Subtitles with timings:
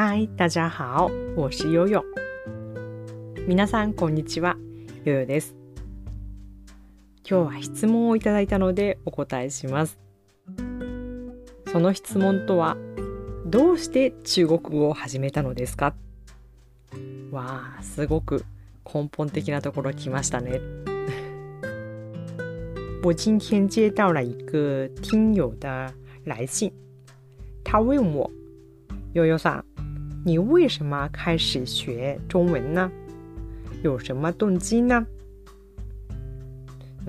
[0.00, 2.04] 嗨，大家好，我是悠悠。
[3.48, 4.56] 皆さんこんにちは、
[5.02, 5.56] ヨヨです。
[7.28, 9.98] 今日は質問をいただいたのでお答えします。
[11.66, 12.76] その質問とは、
[13.44, 15.94] どうして中国語を始めたのですか？
[17.32, 18.44] わあ、すごく
[18.84, 20.60] 根本的なところ来ましたね。
[23.02, 25.92] 我今天接到了一个听友的
[26.24, 26.72] 来信，
[27.64, 28.30] 他问我
[29.14, 29.64] ：“悠悠さん，
[30.24, 32.90] 你为什么开始学中文呢？
[33.82, 35.06] 有什么动机呢？”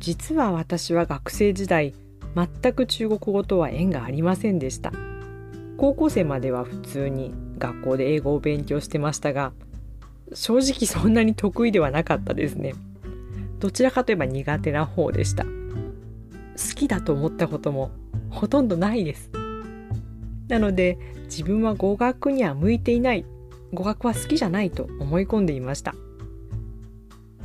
[0.00, 1.92] 実は私は学生時代
[2.34, 4.92] 全く中国語とは縁がありませんでした。
[5.76, 9.52] 高校生までは普通に学校で英語を勉強してましたが、
[10.32, 12.74] 正直そんなに得意ではなかったですね。
[13.58, 15.44] どちらかといえば苦手な方でした。
[15.44, 15.50] 好
[16.74, 17.90] きだと思ったことも
[18.30, 19.30] ほとんどないです。
[20.51, 23.25] なので自分は語学には向いていない
[23.73, 25.93] 語学は好きじゃないと思い込んでいました。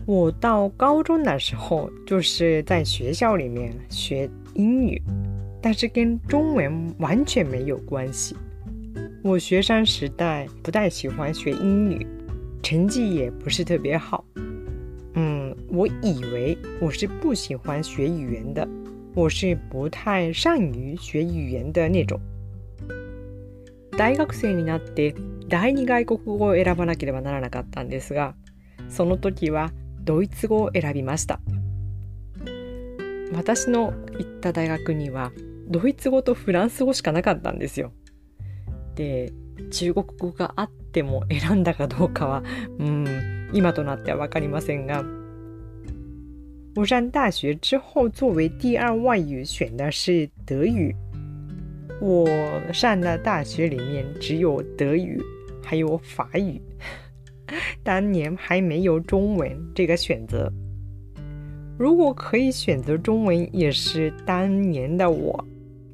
[0.06, 5.00] 我到高中的时候就是在学校里面学英语，
[5.60, 8.36] 但是跟中文完全没有关系。
[9.22, 12.06] 我学生时代不太喜欢学英语，
[12.62, 14.24] 成绩也不是特别好。
[15.14, 18.66] 嗯，我以为我是不喜欢学语言的。
[19.14, 22.18] 我是不太善于学语言的那种。
[23.97, 25.15] 大学生になって
[25.47, 28.35] 第二外国語を選ばなければならなかったんですが、
[28.89, 31.39] その時はドイツ語を選びました。
[33.33, 35.31] 私の行った大学には
[35.67, 37.91] ドイツ語とフランス語しかなかったんですよ。
[38.95, 39.33] で、
[39.71, 42.43] 中国語があっても選んだかどうかは、
[42.77, 45.03] うん、今となっては分かりませんが、
[46.75, 50.95] 我上大学之后，作为第二外语选的是德语。
[52.00, 52.28] 我
[52.72, 55.20] 上的大学里面只有德语，
[55.64, 56.60] 还有法语，
[57.82, 60.52] 当年还没有中文这个选择。
[61.78, 65.44] 如果可以选择中文，也是当年的我，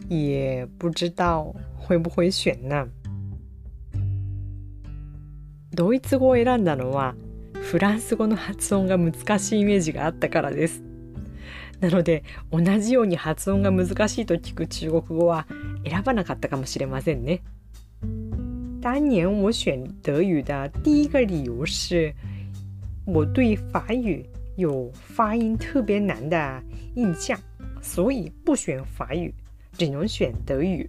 [0.09, 2.89] 也不知道会不会选呢。
[5.75, 7.15] ドイツ語を選んだのは。
[7.61, 10.83] フランス語の発音が難しいイメージがあったからです。
[11.83, 15.47] なので同じように発音が難しいと聞く中国語は
[15.85, 17.43] 選ばなかったかもしれませんね。
[18.81, 22.15] 当年我选德语的第一个理由是，
[23.05, 24.25] 我对法语
[24.57, 26.63] 有发音特别难的
[26.95, 27.39] 印象，
[27.83, 29.35] 所以不选法语，
[29.77, 30.89] 只能选德语。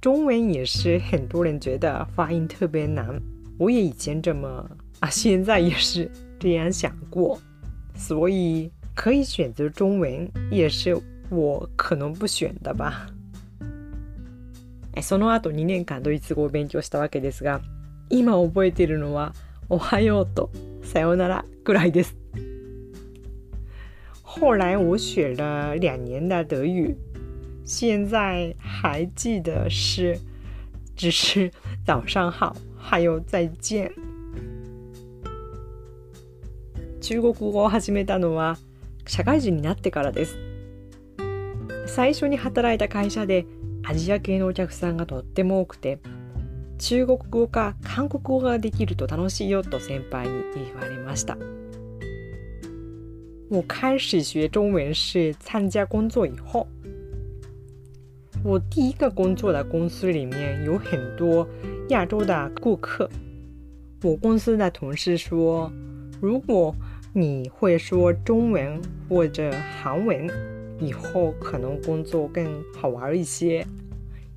[0.00, 3.20] 中文也是很多人觉得发音特别难，
[3.58, 4.70] 我也以前这么
[5.00, 6.08] 啊，现在也是
[6.38, 7.40] 这样想过，
[7.96, 10.95] 所以 可以选择中文，也是
[11.29, 13.07] 我可能不选的吧。
[15.01, 17.61] その後2年間ドイツ語を勉強したわけですが、
[18.09, 19.33] 今覚えているのは
[19.67, 20.51] おはようと
[20.83, 22.15] さよならくらいです。
[24.21, 26.95] 后来我学了两年的德语，
[27.65, 30.17] 现在还记得是
[30.95, 31.51] 只是
[31.85, 33.91] 早上好，还有再见。
[37.01, 38.57] 中国語を始めたのは
[39.05, 40.37] 社会人になってからです。
[41.85, 43.45] 最初に働いた会社で
[43.83, 45.99] アジア系のお客さんがとっても多くて
[46.77, 51.37] 中国語か韓国語ができると楽しいよと先輩に言われました。
[53.49, 56.67] 我开始学中文是参加工作以后。
[58.43, 61.47] 我第一个工作的公司里面有很多
[61.89, 63.09] 亚洲的顾客。
[64.01, 65.71] 我公司的同事说
[66.19, 66.75] 如果
[67.15, 69.51] 你会说中文或者
[69.83, 70.27] 韩文，
[70.79, 72.43] 以后可能工作更
[72.73, 73.63] 好玩一些。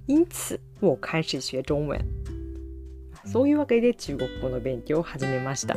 [0.05, 1.99] 因此，我开始学中文。
[3.25, 5.75] そういうわけで中国語の勉強を始めました。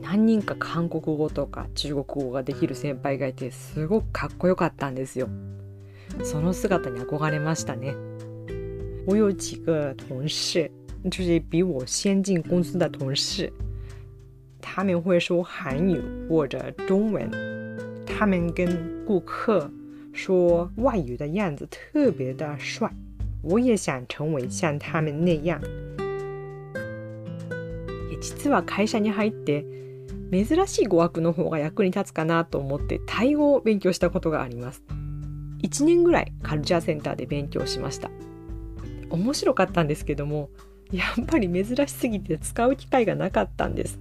[0.00, 5.28] 何人か韓国語とか中国語ができる先輩がいてすごくかっこよかったんですよ。
[6.22, 7.94] その姿に憧れましたね。
[9.06, 10.70] 我有几个同事，
[11.10, 13.52] 就是比我先进公司的同事。
[14.72, 17.28] 他们会说韩语或者中文，
[18.06, 19.68] 他们跟顾客
[20.12, 22.88] 说外语的样子特别的帅。
[23.42, 25.60] 我也想成为像他们那样。
[28.20, 29.64] 実は会社に入って
[30.30, 34.84] 珍しい語学の方が役に立つかなと思ってタイ語を勉強したことがあります。
[35.62, 38.08] 1年ぐらいカルチャーセンターで勉強しました。
[39.08, 40.48] 面白かったんですけども、
[40.92, 43.98] やっぱり珍しすぎて使う機会がなかったんです。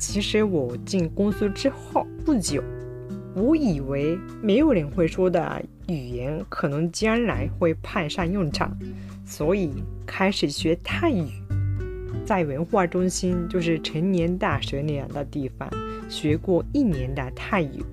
[0.00, 2.64] 其实我进公司之后不久，
[3.34, 8.74] 我以为没有人会说的语言可能将来会派上用场，
[9.26, 9.70] 所以
[10.06, 11.28] 开始学泰语。
[12.24, 15.68] 在文化中心，就是成年大学那样的地方，
[16.08, 17.84] 学过一年的泰语。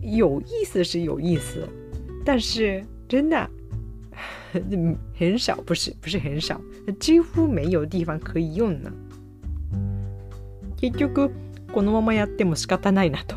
[0.00, 1.68] 有意思是有意思，
[2.24, 3.48] 但是真的
[5.16, 6.60] 很少，不是不是很少，
[6.98, 8.92] 几乎没有地方可以用呢。
[10.82, 11.30] 結局
[11.72, 13.36] このままやっても仕方ないなと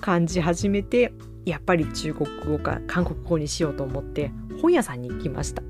[0.00, 1.12] 感じ始めて、
[1.46, 5.62] やっぱり中国語か韓国語にしようと思って本屋さんに行きました。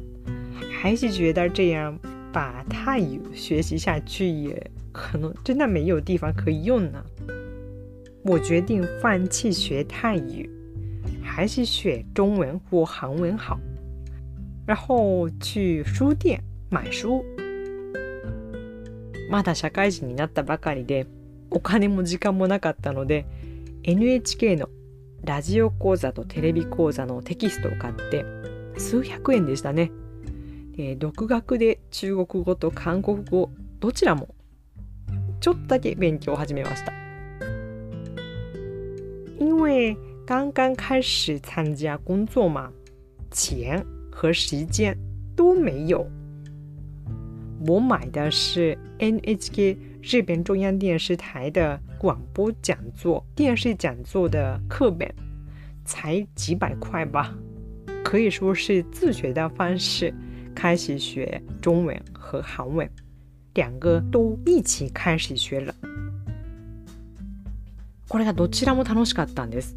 [0.82, 1.98] 还是觉得这样
[2.32, 7.04] 把泰语学习下去也可能真的没有地方可以用呢。
[8.22, 10.48] 我决定放弃学泰语，
[11.22, 13.60] 还是学中文或韩文好。
[14.66, 17.22] 然后去书店买书。
[19.30, 21.06] まだ社会人になったばかりで、
[21.50, 23.26] お金も時間もなかったので、
[23.82, 24.68] NHK の
[25.24, 28.24] ラジオ講座とテレビ講座のテキストを買って
[28.76, 29.90] 数百円でしたね。
[30.98, 33.50] 独学で中国語と韓国語
[33.80, 34.28] どちらも
[35.40, 36.92] ちょっとだけ勉強を始めました。
[39.38, 39.96] 因为
[40.26, 42.70] 刚刚开始参加工作嘛，
[43.30, 44.96] 钱和时间
[45.34, 46.06] 都没有。
[47.64, 55.12] 我买的是 NHK 日本中央电视台的广播讲座、电视讲座的课本，
[55.84, 57.34] 才几百块吧，
[58.04, 60.12] 可以说是自学的方式
[60.54, 62.88] 开始学中文和韩文，
[63.54, 65.74] 两个都一起开始学了。
[68.08, 69.76] これがどちらも楽しかったんです。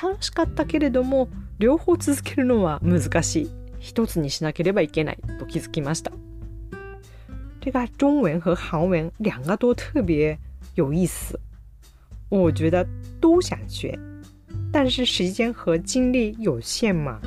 [0.00, 1.28] 楽しかったけれども
[1.58, 3.50] 両方続けるのは難しい。
[3.80, 6.12] 一つにしなければいけないと気づきました。
[7.64, 10.36] 这个中文和韩文两个都特别
[10.74, 11.38] 有意思，
[12.28, 12.84] 我觉得
[13.20, 13.96] 都想学，
[14.72, 17.20] 但是时间和精力有限嘛，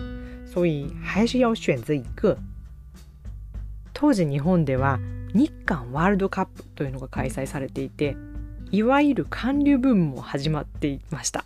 [0.46, 2.38] 所以还是要选择一个。
[3.94, 5.00] 当時日本では
[5.34, 8.18] 日韓ワールドカップというのが開催されていて
[8.72, 11.46] いわゆる韓流ブームも始まっていました。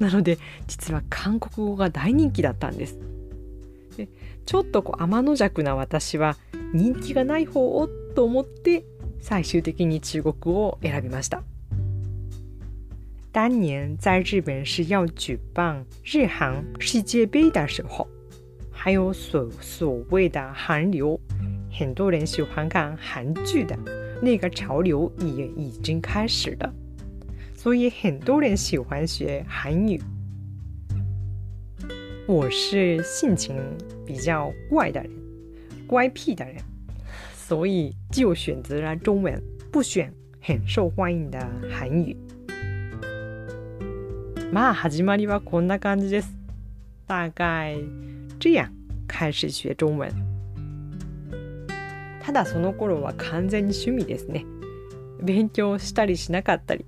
[0.00, 2.98] なので実は韓国語が大人気だったんです。
[3.96, 4.08] で
[4.46, 6.36] ちょっとこう天の弱な私は
[6.72, 8.83] 人気がない方をと思って
[9.19, 11.43] 最終的に中国語を選びました
[13.31, 18.07] 当年在日本是要举办日韩世界杯的时候，
[18.71, 21.19] 还有所所谓的韩流，
[21.71, 23.77] 很多人喜欢看韩剧的。
[24.21, 26.73] 那个潮流也已经开始了，
[27.53, 30.01] 所以很多人喜欢学韩语。
[32.25, 33.57] 我是性情
[34.05, 35.11] 比较怪的人，
[35.85, 36.55] 乖僻的人，
[37.50, 39.42] 所以就选择了中文，
[39.72, 41.38] 不选很受欢迎的
[41.68, 42.16] 韩语。
[44.52, 46.32] まあ始まりはこんな感じです。
[47.08, 47.76] 大概
[48.38, 48.72] 这样
[49.08, 50.12] 开始学中文。
[52.22, 54.46] ただその頃は完全に趣味ですね
[55.20, 56.86] 勉強したりしなかったり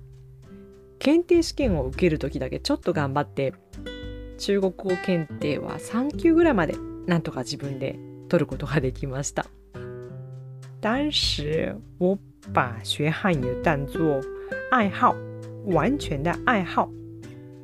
[0.97, 3.53] 検定試験を受ける時だけちょっと頑張って
[4.37, 6.75] 中国語検定は3級ぐらいまで
[7.05, 7.99] なんとか自分で
[8.29, 9.45] 取ることができました
[10.82, 12.18] 当时我
[12.52, 14.20] 把学汉语当作
[14.70, 15.14] 爱好
[15.66, 16.90] 完全的爱好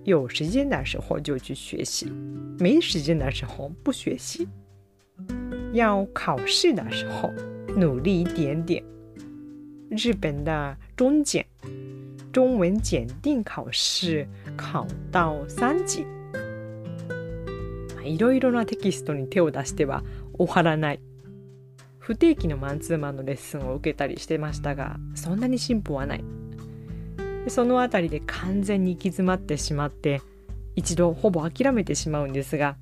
[0.05, 2.11] 有时间的时候就去学习
[2.59, 4.49] 没时间的时候不学习
[5.73, 7.33] 要考试的时候
[7.77, 8.95] 努力一点点。
[9.97, 11.47] 日本的中检
[12.33, 14.27] 中文检定考试
[14.57, 16.05] 考到三级。
[18.03, 20.03] いろいろなテキストに手を出しては
[20.37, 21.01] 終わらない。
[22.10, 26.24] 不定期のマンツーマンのレッスンを受けたりしてましたが、そんなに進歩はない。
[27.48, 30.20] そのあたりで完全に行き詰まってしまって、
[30.76, 32.78] 一度ほぼ諦めてしまうんですが、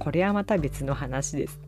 [0.00, 1.60] これはまた別の話です。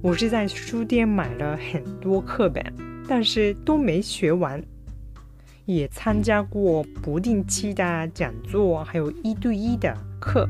[0.00, 2.72] 我是在书店买了很多课本，
[3.06, 4.64] 但是都没学完。
[5.66, 10.48] 也参加过不定期的讲座，还有一对一的课。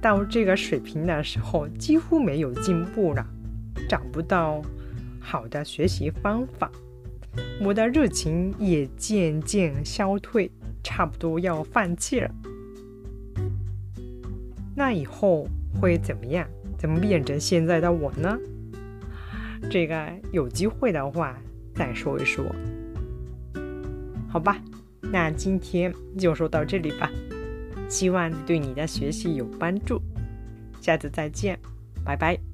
[0.00, 3.26] 到这个水平的时候，几乎没有进步了，
[3.94, 4.60] 找不到
[5.20, 6.68] 好的学习方法，
[7.60, 10.50] 我的热情也渐渐消退，
[10.82, 12.28] 差不多要放弃了。
[14.74, 15.46] 那以后
[15.80, 16.44] 会怎么样？
[16.76, 18.36] 怎么变成现在的我呢？
[19.70, 21.38] 这个有机会的话
[21.72, 22.44] 再说一说，
[24.28, 24.60] 好吧？
[25.02, 27.08] 那今天就说到这里吧，
[27.88, 30.02] 希望对你的学习有帮助。
[30.80, 31.56] 下次再见，
[32.04, 32.53] 拜拜。